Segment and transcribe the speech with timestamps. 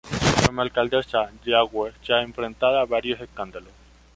[0.45, 3.71] Como alcaldesa, Yagüe se ha enfrentado a varios escándalos.